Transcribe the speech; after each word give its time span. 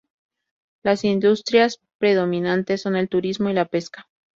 Las 0.81 1.03
industrias 1.03 1.77
predominantes 1.99 2.81
son 2.81 2.95
el 2.95 3.07
turismo 3.07 3.49
y 3.51 3.53
la 3.53 3.65
pesca. 3.65 4.09